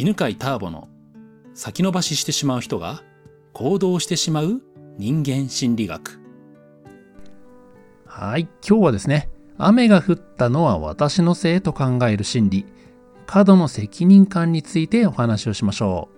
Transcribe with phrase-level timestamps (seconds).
[0.00, 0.88] 犬飼ターボの
[1.52, 3.02] 先延ばししてしまう人が
[3.52, 4.62] 行動してしまう
[4.96, 6.18] 人間心理学。
[8.06, 9.28] はい、今日はですね、
[9.58, 12.66] 雨が降ったのは私のせいと考える心理、
[13.26, 16.08] 過度の責任感についてお話をしましょ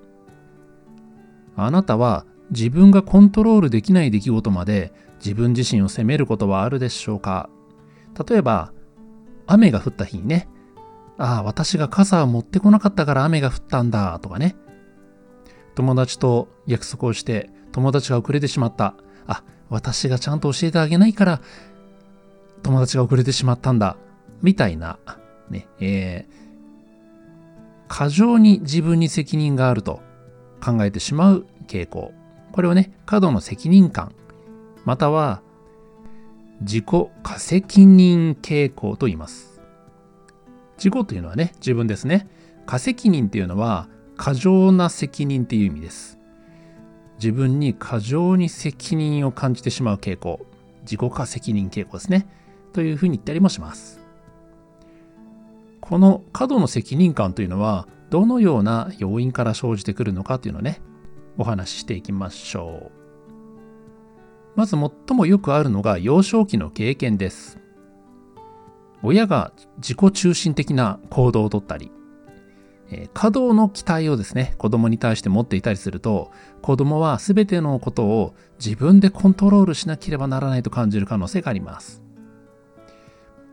[1.57, 1.61] う。
[1.61, 7.51] あなたは自分がコントロールできない出来事まで自分自身を責めることはあるでしょうか？
[8.29, 8.73] 例えば、
[9.49, 10.47] 雨が降った日にね、
[11.19, 14.57] ああ、私が傘を持ってこなかったから雨が降ったんだとかね。
[15.75, 18.95] 友達と約束をして友達が遅れてしまった。
[19.27, 21.41] あ、私がちゃんと教えてあげないから
[22.63, 23.97] 友達が遅れてしまったんだ。
[24.43, 24.99] みたいな、
[25.51, 26.33] ね、えー、
[27.89, 30.01] 過剰に自分に責任があると
[30.63, 32.13] 考えてしまう傾向。
[32.53, 34.15] これをね、過度の責任感、
[34.85, 35.43] または
[36.61, 36.85] 自己
[37.23, 39.52] 過責任傾向と言います。
[40.77, 42.29] 自己というのはね、自分ですね。
[42.67, 46.19] 過責任っていうのは過剰な責任っていう意味です。
[47.17, 50.45] 自分に過剰に責任を感じてしまう傾向。
[50.83, 52.27] 自己過責任傾向ですね。
[52.73, 54.01] というふうに言ったりもします。
[55.81, 60.81] この過度の責任感というのはどのような要因から生じてくるのかというのをね、
[61.39, 63.03] お話ししていきましょう。
[64.55, 67.59] まず最もよくあるのが幼少期の経験です。
[69.03, 71.91] 親が自己中心的な行動をとったり、
[72.91, 82.03] え過度の期待をですね、子供に対して持っていたりすると、子供は全てのことを自分でコントロールしなければならないと感じる可能性があります。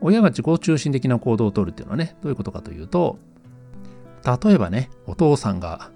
[0.02, 3.18] 親が自己中心的な行動をとるっていうのはね、どういうことかというと、
[4.44, 5.90] 例えばね、お父さんが、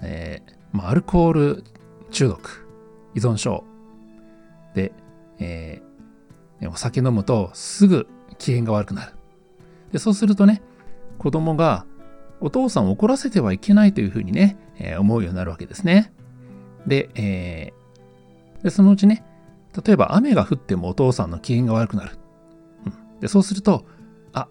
[0.00, 1.64] えー、まあ、アルコール
[2.10, 2.68] 中毒、
[3.14, 3.64] 依存症
[4.74, 4.92] で、
[5.40, 8.06] えー、お酒飲むとすぐ
[8.38, 9.12] 機嫌が悪くなる。
[9.92, 10.62] で、そうするとね、
[11.18, 11.86] 子供が
[12.40, 16.12] お父さんを怒らせてはいけないというふうにね、えー、思うようになるわけですね。
[16.86, 19.24] で、えー、で、そのうちね、
[19.84, 22.18] 例えば雨が降ってもお父さんの機嫌が悪くなる。
[22.86, 23.86] うん、で、そうすると、
[24.32, 24.48] あ、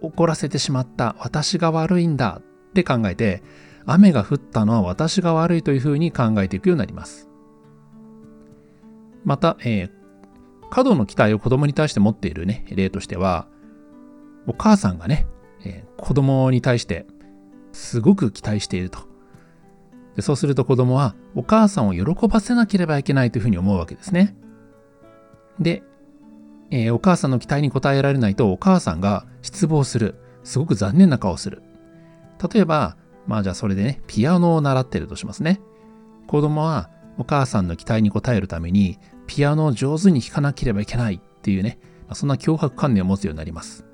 [0.00, 3.42] 怒らせてしまった、私が悪いんだって考えて、
[3.86, 7.28] 雨が降ったのは私が悪いというふうに考えていくようになります。
[9.24, 9.90] また、えー、
[10.70, 13.46] 過度の期待を子供に対して持っているね、例としては、
[14.46, 15.26] お母さんがね、
[15.64, 17.06] えー、子供に対して
[17.72, 19.00] すごく期待していると。
[20.16, 24.34] でそうすると子供はお母さんを喜ばせなければいけないというふうに思うわけですね。
[25.60, 25.82] で、
[26.70, 30.16] えー、お母さんの期待に応えられないとお母さんが失望する。
[30.44, 31.62] すごく残念な顔をする。
[32.52, 32.96] 例えば、
[33.26, 35.60] まあじゃあそれでね、ピアノを習ってるとしますね。
[36.26, 41.78] 子供はお母さんの期待に応えるためにピアノを上手に弾かなければいけないっていうね、
[42.14, 43.84] そんな脅迫観念を持つようになります。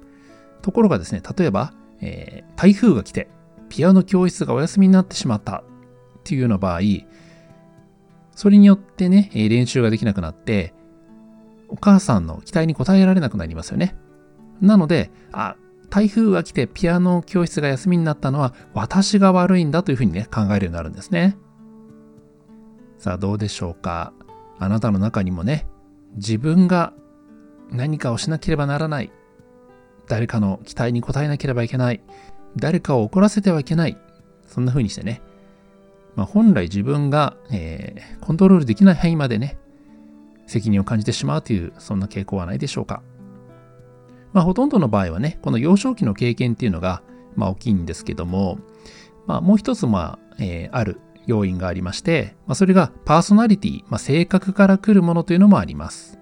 [0.63, 3.29] ところがですね、例えば、えー、台風が来て、
[3.69, 5.65] ピアノ教室がお休みになってしまった
[6.19, 6.81] っていうような場合、
[8.35, 10.73] それによってね、練習ができなくなって、
[11.69, 13.97] お母さんの期待に応えられなくなりますよね。
[14.61, 15.57] なので、あ、
[15.91, 21.37] 台風が来てピアノ教室が休みになったのは私が悪いんだというふうにね、考えるようになるんですね。
[22.99, 24.13] さあ、どうでしょうか？
[24.59, 25.67] あなたの中にもね、
[26.17, 26.93] 自分が
[27.71, 29.11] 何かをしなければならない。
[30.07, 32.03] 誰かの期待に応えなければいけない。
[32.57, 33.97] 誰かを怒らせてはいけない。
[34.47, 35.23] そんな風にしてね、
[36.15, 39.57] まあ、本来自分が、えー、コントロールできない範囲までね、
[40.47, 43.03] 責任を感じてしまうという、そんな傾向はないでしょうか。
[44.33, 47.03] まあ、ほとんどの場合はね、この幼少期の経験っていうのが、
[47.37, 48.59] まあ、大きいんですけども、
[49.27, 56.19] まあ、もう一つ、まあ、えー、ある要因がありまして、まあ、それがパーソナリティ、まあ、性格から来るものというのもあります。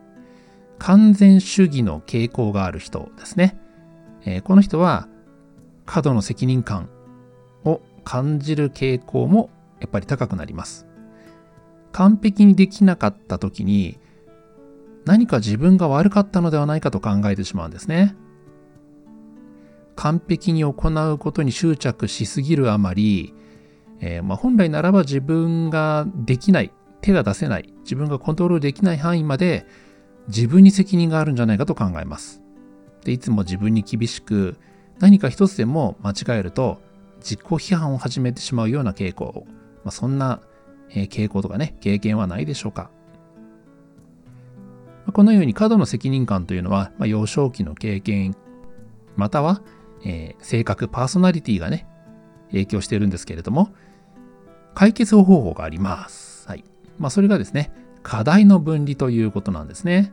[0.78, 3.58] 完全主義の傾向がある人ですね。
[4.24, 5.08] えー、この人は
[5.86, 6.88] 過度の責任感
[7.64, 10.86] を感じる傾向もやっぱり高くなります。
[11.92, 13.98] 完璧にできなかった時に
[15.04, 18.14] 何か自分が悪かったのではないかと考えてしまうんですね。
[19.96, 23.34] 完璧に行うことに執着しすぎるあまり、
[24.02, 29.64] えー、まあ、本来ならば自分ができない、手が出せない、自分がコントロールできない範囲まで
[30.26, 32.42] 自分に責任があるんじゃないかと考えます。
[33.04, 34.56] でいつも自分に厳しく
[34.98, 36.80] 何か一つでも間違えると
[37.18, 39.46] 自己批判を始めてしまうような傾向、
[39.84, 40.40] まあ、そんな、
[40.90, 42.90] え、傾向とかね、経験はないでしょうか。
[45.12, 48.34] このように過度の責任感というのは、まあ、幼少期の経験、
[49.16, 49.62] または、
[50.04, 51.86] えー、性格、パーソナリティがね、
[52.50, 53.70] 影響しているんですけれども、
[54.74, 56.48] 解決方法があります。
[56.48, 56.64] はい。
[56.98, 57.72] まあ、それがですね、
[58.02, 60.12] 課題の分離ということなんですね。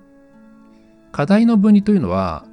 [1.11, 2.45] 課題の分離というのは、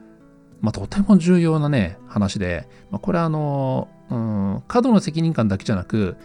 [0.61, 6.17] まあ、とても重要なね、話で、まあ、これはあの、うん、過度の責任感だけじゃなく、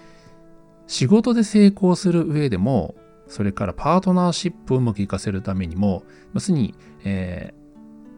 [0.87, 2.95] 仕事で成功する上でも、
[3.27, 6.03] それからパートナーシップをうまくいかせるためにも、
[6.33, 7.53] 要するに、え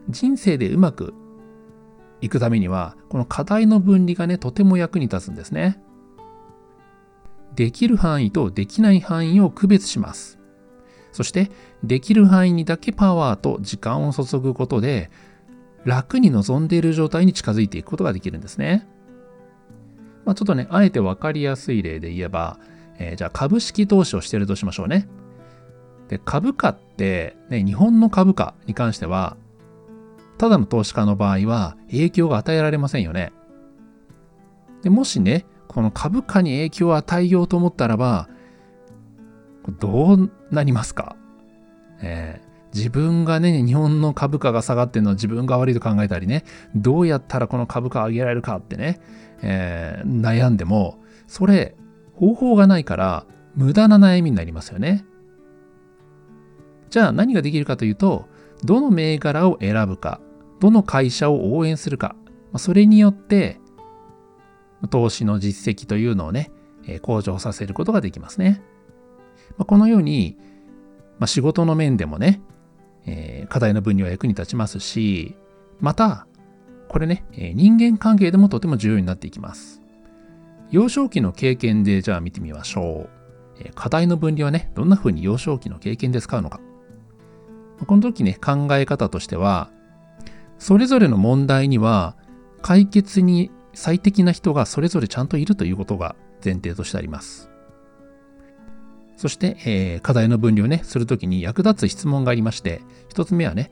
[0.08, 1.14] ー、人生でうまく
[2.20, 5.80] いくためには、この課題の分離がね、とても役に立つんですね。
[7.56, 10.38] できる範囲とできない範囲を区別します。
[11.12, 11.50] そして、
[11.84, 15.10] できる範囲にだけパワーと時間を注ぐことで、
[15.84, 18.86] 楽に望んでいる状態に近づいていくことができるんですね。
[20.24, 22.58] まあ、ちょっとね、あえて分かりやすい例で言えば、
[22.98, 25.08] えー、じゃあ株式投資をしてるとしましょうね。
[26.08, 29.36] で、株価って、ね、日本の株価に関しては、
[30.38, 33.32] ただの投資家の場合は影響が与えられませんよね。
[34.82, 38.28] でもしね、この株価に影響を与えようと思ったらば、
[39.78, 41.16] どうなりますか、
[42.02, 46.44] えー、自分がね、日本の株価が下がってるのは自分が悪いと考えたりね、
[46.74, 49.00] どうやったらこの株価を上げられるかってね、
[49.42, 51.76] えー、悩んでも、それ、
[52.14, 55.04] 方法がないから、無駄な悩みになりますよね。
[56.90, 58.28] じゃあ何ができるかというと、
[58.64, 60.20] どの銘柄を選ぶか、
[60.60, 62.14] どの会社を応援するか、
[62.56, 63.60] それによって、
[64.88, 66.50] 投資の実績というのをね、
[67.02, 68.62] 向上させることができますね。
[69.58, 70.36] このように、
[71.18, 72.42] まあ、仕事の面でもね、
[73.06, 75.36] えー、課題の分離は役に立ちますし、
[75.80, 76.26] また、
[76.88, 79.80] これね、人間関係でもとても重要になっていきます。
[80.70, 83.74] 幼少期の経験でじゃあ見てみましょう。
[83.74, 86.60] 課題の分離はね、どんな風に幼少期の経験で使うのか。
[87.86, 89.70] この時ね、考え方としては、
[90.58, 92.16] それぞれの問題には
[92.62, 97.50] 解決に最適な人がそれぞれちゃんといるということが前提としてあります。
[99.16, 103.70] そして、えー、課題の分離をね、するときに役立つ質問がありまして、一つ目はね、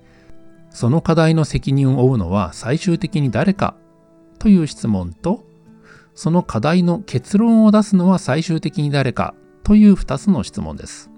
[0.70, 3.74] その課題の責任を負うのは最終的に誰か
[4.38, 5.44] という質問と、
[6.14, 11.10] その課題の結論を出すのは最終的に誰かという二つの質問です。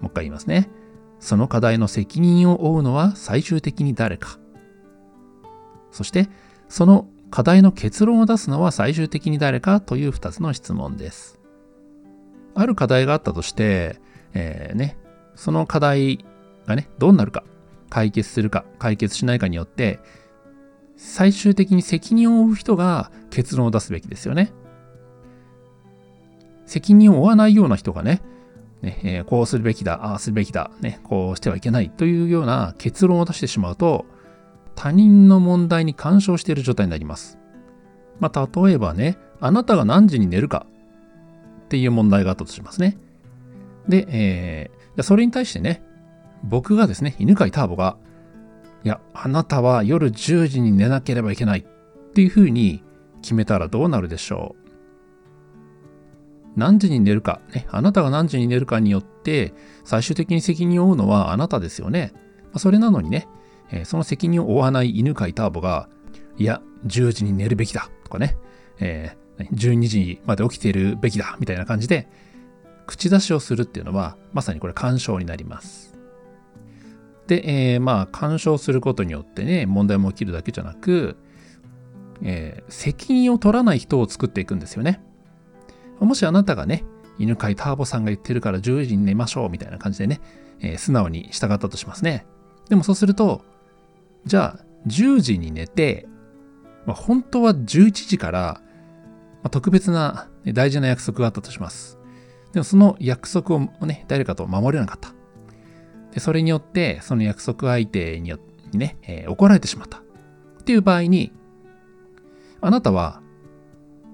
[0.00, 0.68] もう一回言いますね。
[1.18, 4.38] その課題の責任を負うのは最終的に誰か。
[5.90, 6.28] そして、
[6.68, 11.38] その課題の結論を出すのは最終的に誰かという2つの質問です。
[12.54, 14.00] ある課題があったとして、
[14.34, 14.98] えー、ね、
[15.36, 16.24] その課題
[16.66, 17.44] がね、どうなるか、
[17.88, 20.00] 解決するか、解決しないかによって、
[20.96, 24.52] 最終的に責任を負う人が結論を出すべきですよね。
[26.66, 28.22] 責任を負わないような人がね、
[28.82, 34.06] ね、えー、こうするべきだ、ああするべきだ、ね、こうしてはいけないというような結論を出してしまうと、
[34.74, 37.38] 他人の問題に干渉している状態になります。
[38.18, 40.66] まあ、例えばね、あなたが何時に寝るか
[41.64, 42.98] っていう問題があったとしますね。
[43.88, 45.82] で、えー、それに対してね、
[46.44, 47.96] 僕がですね、犬飼ターボが、
[48.84, 52.82] いや、あなたは夜10時に寝なければいけないっていうふうに
[53.22, 54.60] 決めたらどうなるでしょう
[56.56, 62.12] 何時に寝るか、ね、あなたが何時に寝るかによって、最終的に責任を負うのはあなたですよね。
[62.56, 63.28] それなのにね、
[63.84, 65.88] その責任を負わない犬飼ターボが、
[66.36, 68.36] いや、10時に寝るべきだとかね、
[68.78, 72.08] えー、12時まで起きているべきだみたいな感じで、
[72.86, 75.98] 口出しをするっていうのは、まさにこれ干渉になります。
[77.28, 81.16] で、えー、まあ、干渉することによってね、問題も起きるだけじゃなく、
[82.22, 85.00] えー、責任を取らない人を作っていくんですよね。
[86.00, 86.84] もしあなたがね、
[87.18, 90.20] 犬飼ターボさんが言ってるから10時に寝ましょうみたいな感じでね、
[90.60, 92.26] えー、素直に従ったとしますね。
[92.68, 93.44] でもそうすると、
[94.24, 96.06] じゃあ10時に寝て、
[96.86, 98.60] まあ、本当は11時から、
[99.42, 101.98] まあ、特別な大事な約束があったとします。
[102.52, 105.14] でもその約束をね、誰かと守れなかった。
[106.12, 108.38] で、それによって、その約束相手によっ
[108.70, 109.98] てね、えー、怒られてしまった。
[109.98, 110.02] っ
[110.64, 111.32] ていう場合に、
[112.60, 113.22] あなたは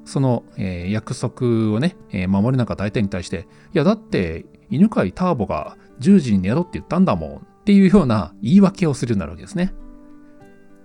[0.06, 9.74] その、えー、約束をね、えー、守れなかった相手に対して、いや、だって、犬飼ターボが10時に寝ろって言ったんだもんっていうような言い訳をするようになるわけですね。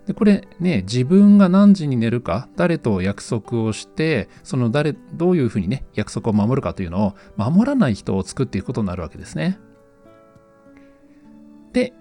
[0.08, 9.60] で、これね、自分が何時に寝るか、誰と約束をして、その誰、どういうふうにね、約束を守るかというのを守らない人を作っていくことになるわけですね。
[11.74, 11.94] で、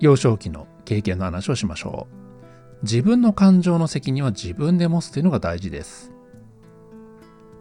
[0.00, 2.18] 幼少期の経験の話をしましょう。
[2.82, 6.12] 自分の感情の責任は自分で持つというのが大事です。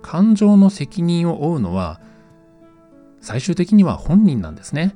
[0.03, 1.99] 感情の責任を負うのは
[3.19, 4.95] 最終的には本人なんですね。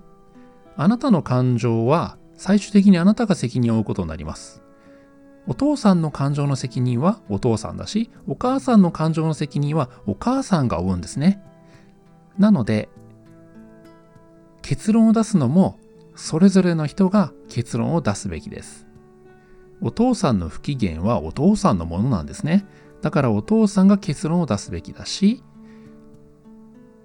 [0.78, 4.61] あなたの感情は最終的にあなたが責任を負うことになります。
[5.48, 11.42] お父さんの感情の責任はお父さんだし、お母さんの感情の責任はお母さんが負うんですね。
[12.38, 12.90] なので、
[14.62, 15.80] 結論を出すのも
[16.16, 18.88] それぞれの人が結論を出すべきです。
[19.82, 22.66] お父さんの不機嫌はお父さんのものなんですね。
[23.02, 25.44] だからお父さんが結論を出すべきだし、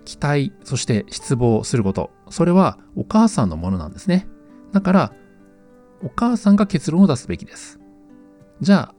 [0.04, 4.28] 期待、そして失望すること、それはお母さんのものなんですね。
[4.72, 5.12] だから、
[6.02, 7.80] お母さんが結論を出すべきです。
[8.60, 8.94] じゃあ、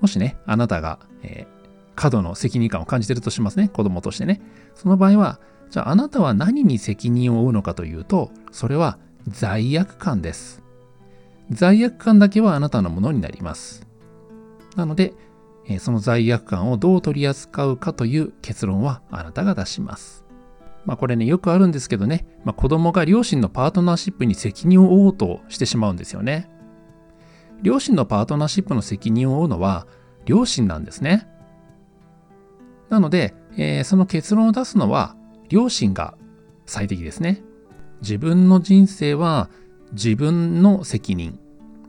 [0.00, 4.40] もしね、あなたが、えー、過度の責任感を感じてるとしますね、子供としてね。
[4.74, 10.62] その場合は、じゃああなたは何に責任を負うのかというと、それは罪悪感です。
[11.50, 13.86] 罪悪感だけはあなたのものになります。
[14.76, 15.14] なので、
[15.80, 20.24] その罪悪感をどう取り扱うかという結論はあなたが出します。
[20.84, 26.48] まあこれね、よくあるんですけどね、まあ、子供が両親のパートナーシップに責任を負おうとしてしまうんですよね。
[27.62, 29.86] 両親のパートナーシップの責任を負うのは
[30.24, 31.28] 両親なんですね。
[32.88, 35.16] なので、えー、その結論を出すのは
[35.48, 36.16] 両親が
[36.66, 37.42] 最適ですね。
[38.02, 39.48] 自分の人生は
[39.92, 41.38] 自分の責任。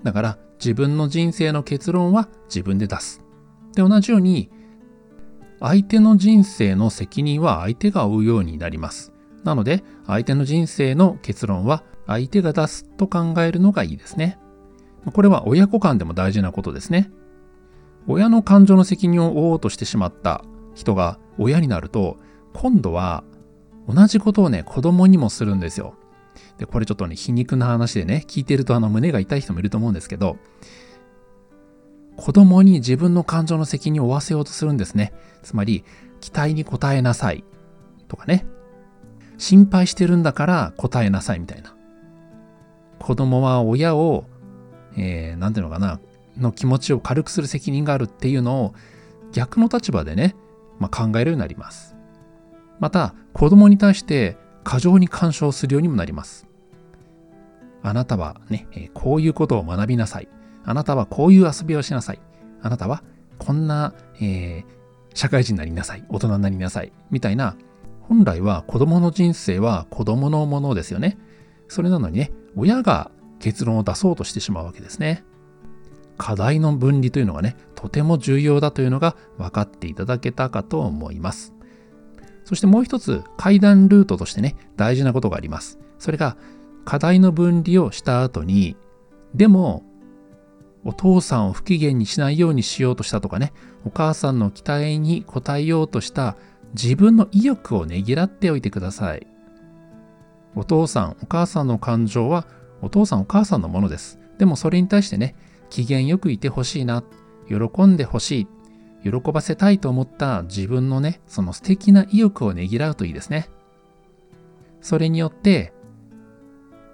[0.04, 3.22] だから自分の人生の結論は自分で出す。
[3.74, 4.50] で、同じように、
[5.60, 9.12] 相手の人生の責任は相手が負うようになります。
[9.44, 14.40] なので、相手の人生の結論は相手が出すと考えるのがいいですね。
[15.12, 17.12] これは親子間でも大事なことですね。
[18.08, 20.44] 親の感情の責任を負おうとしてしまった
[20.76, 22.18] 人が親になると、
[22.54, 23.24] 今度は
[23.88, 25.96] 同じことをね、子供にもするんですよ。
[26.58, 30.38] で、これちょっとね、皮肉な話でね、聞いてるとあの胸が痛い人もいると思うんですけど、
[32.16, 35.14] 子供に自分の感情の責任を負わせようとするんですね。
[35.44, 35.84] つまり、
[36.20, 37.44] 期待に応えなさい
[38.08, 38.46] とかね。
[39.38, 41.76] 心配してるんだから答えなさいみたいな。
[43.00, 44.26] 子供は親を、
[44.98, 46.00] えー、ていうのかな、
[46.38, 48.74] の気持ちを軽くする責任があるっていうのを
[49.32, 50.36] 逆の立場でね、
[50.80, 51.96] まあ、考えるようになります。
[52.80, 56.48] また、子供に対して過剰に干渉するようにもなります。
[57.84, 60.28] あなたはね、こういうことを学びなさい。
[60.64, 62.20] あなたはこういう遊びをしなさい。
[62.62, 63.04] あなたは
[63.38, 64.66] こんな、えー、
[65.14, 66.04] 社会人になりなさい。
[66.10, 66.92] 大人になりなさい。
[67.12, 67.56] みたいな、
[68.02, 71.18] 本来は子供の人生は子供のものですよね。
[71.68, 75.24] それなのにね、親が結論を出そうとしてしまうわけですね。
[76.18, 81.54] 課題の分離というのがね、とても重要だというのが分かっていただけたかと思います。
[82.44, 85.80] そしてもう一つ、階段ルートとしてね、大事なことがあります。
[86.00, 86.38] それが、
[86.86, 88.78] 課題の分離をした後に、
[89.36, 89.84] でも、
[90.86, 93.52] お父さんを不機嫌にしないようにしようとしたとかね、
[93.86, 96.38] お母さんの期待に応えようとした
[96.74, 99.28] 自分の意欲をねぎらっておいてください。
[100.56, 102.48] お父さん、お母さんの感情は
[102.82, 104.20] お父さん、お母さんのものです。
[104.38, 105.36] でもそれに対してね、
[105.70, 107.04] 機嫌よくいてほしいな、
[107.48, 108.48] 喜んでほし
[109.04, 113.50] い、喜ばせたいと思った自分のね、その素敵な意欲をねぎらうといいですね。
[114.82, 115.74] それによって、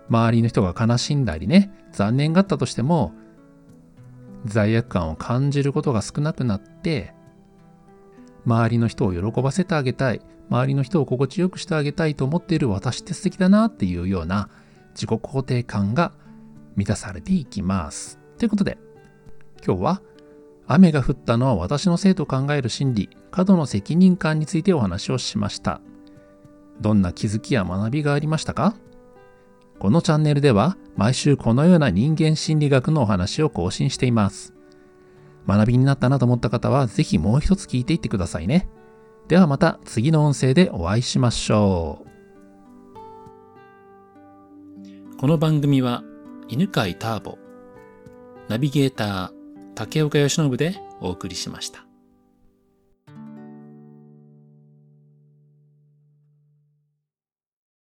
[0.09, 3.13] 周りの人が悲しんだりね、残念がったとしても、
[4.45, 7.13] 罪悪感を感じることが少なくなって、
[8.45, 14.49] 周りの人を喜ばせてあげたい、周りの人を心地よくしてあげたいと思っている私って素敵だなっていうような
[14.93, 16.13] 自己肯定感が
[16.75, 18.19] 満たされていきます。
[18.37, 18.77] ということで、
[19.65, 20.01] 今日は
[20.67, 25.81] 雨が降ったのは私のせいと考える心理、過度の責任感についてお話をしました。
[26.81, 28.75] どんな気づきや学びがありましたか？
[29.79, 34.53] このチャンネルでは毎週このような人間心理学のお話を更新しています。
[35.45, 38.69] 学びになったなと思った方はぜひもう一つ聞いていってくださいね。
[39.27, 42.12] ではまた次の音声でお会いしましょう。
[45.23, 46.03] この番組は
[46.49, 47.37] 犬飼ターボ、
[48.49, 49.31] ナビゲーター
[49.73, 51.85] 竹岡義信でお送りしました。